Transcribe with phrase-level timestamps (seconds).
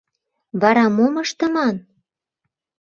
[0.61, 1.75] —Вара мом ыштыман?